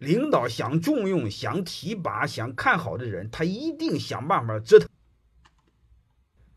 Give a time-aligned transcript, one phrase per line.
[0.00, 4.88] 领导想重用、想提拔、想看好的人，他一定想办法折腾。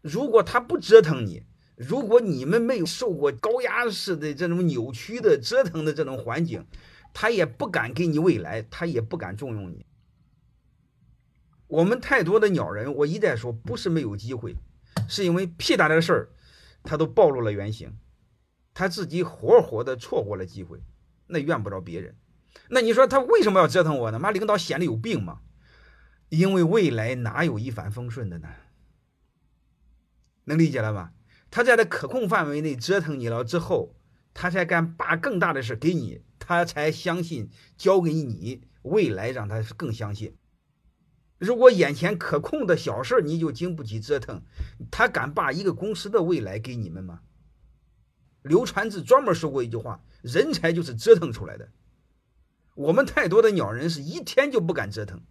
[0.01, 1.43] 如果他不折腾你，
[1.75, 6.65] 如果你们没有受过高压式的这种扭曲的折腾的这种环境，
[7.13, 9.85] 他也不敢给你未来，他也不敢重用你。
[11.67, 14.55] 我们太多的鸟人，我一再说，不是没有机会，
[15.10, 16.30] 是因为屁大点事儿，
[16.81, 17.98] 他都暴露了原形，
[18.73, 20.81] 他自己活活的错过了机会，
[21.27, 22.16] 那怨不着别人。
[22.70, 24.20] 那你说他为什么要折腾我呢？
[24.20, 25.41] 妈，领导显得有病吗？
[26.30, 28.50] 因为未来哪有一帆风顺的呢？
[30.46, 31.13] 能理解了吧？
[31.52, 33.96] 他在他可控范围内折腾你了之后，
[34.34, 40.35] 他才敢把更大的事给你，他才相信交给你未来，让他更相信。
[41.38, 44.41] 如果眼前可控的小事你就经不起折腾，
[44.90, 47.20] 他敢把一个公司的未来给你们吗？
[48.41, 51.70] 刘传志专门说过一句话：“人才就是折腾出来的。”
[52.76, 55.22] 我们太多的鸟人是一天就不敢折腾，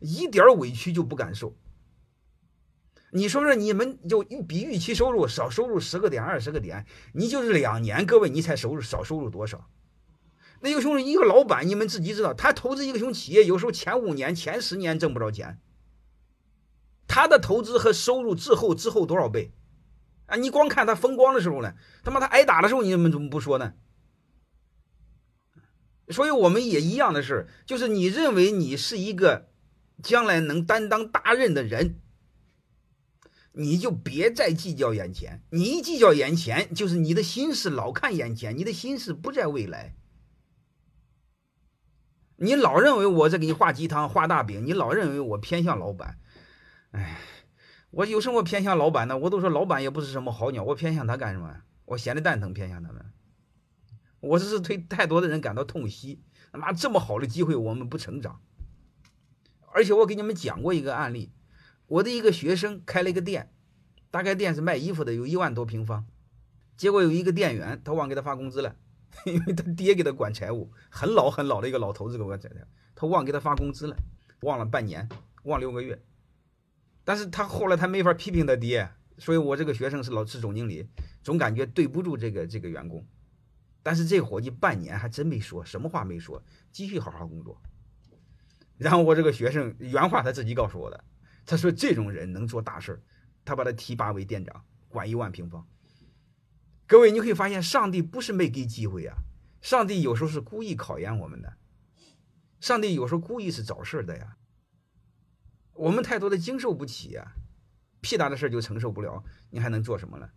[0.00, 1.56] 一点委屈就不敢受。
[3.10, 9.68] 你说说，你们就比预期收入少收入十个点、二十个点，你就是两年，各位你才收入少收入多少？
[10.60, 15.58] 那个兄弟，一个老板，你们自己知道，他投资一个熊企业，有时候前五年、前十年挣不着钱。
[17.06, 19.52] 他的投资和收入滞后滞后多少倍？
[20.26, 23.72] 啊，你光看他风光的时候呢，他妈他挨打的时候，你们怎么不说呢？
[26.10, 29.48] 所以我们也一样的事就是你认为你是一个
[30.02, 31.96] 将来能担当大任的人，
[33.52, 35.42] 你就别再计较眼前。
[35.50, 39.94] 你一计较眼前，就是你的心思老看眼前，你的心思不在未来。
[42.36, 46.18] 你老认为我在给你画鸡汤、画大饼，你老认为我偏向老板，
[46.92, 47.18] 哎，
[47.90, 49.18] 我有什么偏向老板呢？
[49.18, 51.62] 我都说老板也不是什么好鸟，我偏向他干什么？
[51.86, 53.04] 我闲的蛋疼偏向他们，
[54.20, 56.22] 我这是对太多的人感到痛惜。
[56.52, 58.40] 他妈这么好的机会，我们不成长。
[59.72, 61.30] 而且我给你们讲过一个案例，
[61.86, 63.52] 我的一个学生开了一个店，
[64.10, 66.06] 大概店是卖衣服的，有一万多平方，
[66.76, 68.76] 结果有一个店员他忘给他发工资了。
[69.24, 73.96] 因为他爹给他管财务，很老很老的一个老头子给我讲的，他忘给他发工资了，
[74.42, 75.08] 忘了半年，
[75.44, 76.00] 忘六个月。
[77.04, 80.86] 但是他后来他没法批评他爹，所以我这个学生是老是总经理，
[81.22, 83.04] 总感觉对不住这个这个员工。
[83.82, 87.60] 但是这伙计半年还真没说什么话没说，继续好好工作。
[88.76, 91.04] 然后我这个学生原话他自己告诉我的，
[91.46, 93.02] 他说这种人能做大事
[93.44, 95.66] 他把他提拔为店长，管一万平方。
[96.86, 99.16] 各位，你可以发现，上帝不是没给机会啊，
[99.60, 101.56] 上帝有时候是故意考验我们的，
[102.60, 104.36] 上帝有时候故意是找事的呀。
[105.74, 107.32] 我们太多的经受不起呀，
[108.00, 110.30] 屁大的事就承受不了，你还能做什么呢？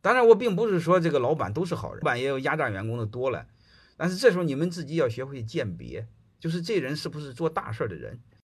[0.00, 3.46] 当然，我并不是说这个老板都是好人，老板也有压榨员工的多了，
[3.96, 6.06] 但是这时候你们自己要学会鉴别，
[6.38, 8.20] 就是这人是不是做大事的人。